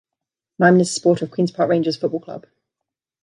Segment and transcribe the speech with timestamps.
[0.59, 2.47] Nyman is a supporter of Queen's Park Rangers Football Club.